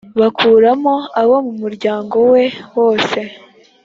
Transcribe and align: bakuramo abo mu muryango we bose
bakuramo 0.19 0.95
abo 1.21 1.35
mu 1.45 1.53
muryango 1.61 2.17
we 2.31 2.43
bose 2.75 3.19